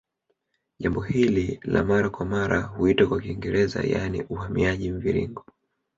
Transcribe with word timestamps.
Jambo 0.79 1.01
hili 1.01 1.59
la 1.63 1.83
mara 1.83 2.09
kwa 2.09 2.25
mara 2.25 2.61
huitwa 2.61 3.07
kwa 3.07 3.21
Kiingereza 3.21 3.81
yaani 3.83 4.21
uhamiaji 4.23 4.91
mviringo 4.91 5.45